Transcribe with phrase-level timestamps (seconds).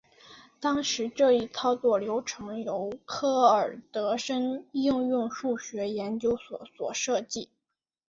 [0.59, 7.49] 当时这一操作流程由克尔德什应用数学研究所所设计。